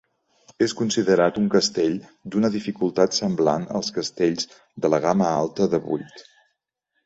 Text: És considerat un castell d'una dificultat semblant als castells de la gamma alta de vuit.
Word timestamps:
És 0.65 0.71
considerat 0.77 1.37
un 1.41 1.49
castell 1.55 1.99
d'una 2.37 2.51
dificultat 2.57 3.19
semblant 3.19 3.69
als 3.83 3.95
castells 4.01 4.51
de 4.87 4.95
la 4.95 5.03
gamma 5.07 5.33
alta 5.45 5.73
de 5.75 5.85
vuit. 5.89 6.29